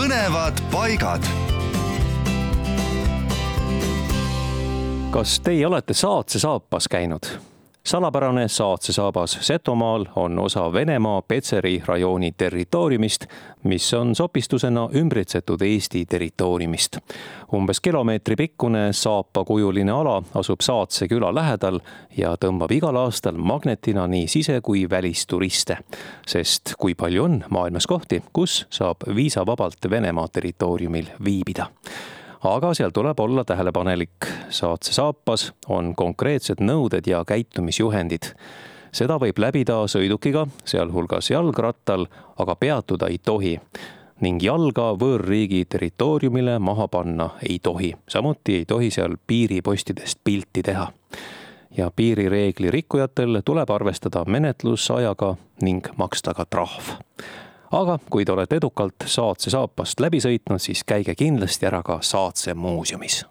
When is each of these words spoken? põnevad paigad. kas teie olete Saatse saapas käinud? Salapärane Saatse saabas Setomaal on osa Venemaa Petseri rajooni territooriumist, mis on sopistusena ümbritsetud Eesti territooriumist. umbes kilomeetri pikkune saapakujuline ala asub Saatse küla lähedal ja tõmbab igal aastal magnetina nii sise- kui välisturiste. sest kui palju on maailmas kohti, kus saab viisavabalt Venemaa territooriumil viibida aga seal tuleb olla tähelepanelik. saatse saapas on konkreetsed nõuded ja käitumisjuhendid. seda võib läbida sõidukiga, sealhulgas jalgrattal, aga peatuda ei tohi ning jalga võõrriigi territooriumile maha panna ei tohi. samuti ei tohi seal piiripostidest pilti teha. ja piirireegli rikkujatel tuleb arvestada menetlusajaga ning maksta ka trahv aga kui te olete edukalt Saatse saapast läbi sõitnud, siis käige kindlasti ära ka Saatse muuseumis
põnevad 0.00 0.56
paigad. 0.72 1.26
kas 5.10 5.40
teie 5.44 5.66
olete 5.66 5.94
Saatse 5.94 6.38
saapas 6.40 6.88
käinud? 6.88 7.26
Salapärane 7.84 8.48
Saatse 8.48 8.92
saabas 8.92 9.38
Setomaal 9.40 10.06
on 10.16 10.38
osa 10.38 10.72
Venemaa 10.72 11.22
Petseri 11.22 11.82
rajooni 11.86 12.32
territooriumist, 12.32 13.26
mis 13.64 13.94
on 13.94 14.14
sopistusena 14.14 14.88
ümbritsetud 14.94 15.62
Eesti 15.62 16.06
territooriumist. 16.06 16.98
umbes 17.54 17.80
kilomeetri 17.80 18.36
pikkune 18.36 18.92
saapakujuline 18.92 19.92
ala 19.92 20.22
asub 20.34 20.60
Saatse 20.60 21.08
küla 21.08 21.34
lähedal 21.34 21.80
ja 22.16 22.34
tõmbab 22.44 22.72
igal 22.72 22.96
aastal 22.96 23.36
magnetina 23.36 24.06
nii 24.06 24.26
sise- 24.26 24.60
kui 24.62 24.90
välisturiste. 24.90 25.78
sest 26.26 26.74
kui 26.78 26.94
palju 26.94 27.24
on 27.24 27.44
maailmas 27.50 27.86
kohti, 27.86 28.22
kus 28.32 28.66
saab 28.70 28.96
viisavabalt 29.14 29.90
Venemaa 29.90 30.28
territooriumil 30.28 31.06
viibida 31.24 31.66
aga 32.44 32.74
seal 32.74 32.90
tuleb 32.90 33.20
olla 33.20 33.44
tähelepanelik. 33.44 34.26
saatse 34.48 34.92
saapas 34.92 35.52
on 35.68 35.94
konkreetsed 35.94 36.60
nõuded 36.60 37.06
ja 37.06 37.24
käitumisjuhendid. 37.24 38.34
seda 38.92 39.18
võib 39.18 39.38
läbida 39.38 39.86
sõidukiga, 39.86 40.46
sealhulgas 40.64 41.30
jalgrattal, 41.30 42.06
aga 42.38 42.56
peatuda 42.56 43.06
ei 43.06 43.18
tohi 43.18 43.60
ning 44.20 44.42
jalga 44.42 44.92
võõrriigi 45.00 45.64
territooriumile 45.68 46.58
maha 46.58 46.88
panna 46.88 47.30
ei 47.48 47.58
tohi. 47.58 47.94
samuti 48.08 48.56
ei 48.56 48.64
tohi 48.64 48.90
seal 48.90 49.16
piiripostidest 49.26 50.18
pilti 50.24 50.62
teha. 50.62 50.92
ja 51.76 51.90
piirireegli 51.96 52.70
rikkujatel 52.70 53.42
tuleb 53.44 53.70
arvestada 53.70 54.24
menetlusajaga 54.24 55.36
ning 55.62 55.86
maksta 55.96 56.34
ka 56.34 56.44
trahv 56.44 56.96
aga 57.70 57.98
kui 58.10 58.24
te 58.24 58.32
olete 58.32 58.56
edukalt 58.56 59.06
Saatse 59.06 59.50
saapast 59.50 60.00
läbi 60.00 60.20
sõitnud, 60.20 60.58
siis 60.58 60.84
käige 60.84 61.14
kindlasti 61.14 61.66
ära 61.66 61.82
ka 61.86 62.00
Saatse 62.02 62.54
muuseumis 62.54 63.24